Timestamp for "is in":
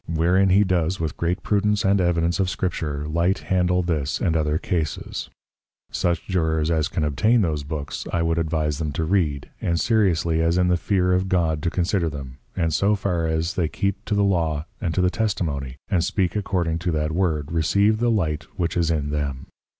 18.75-19.11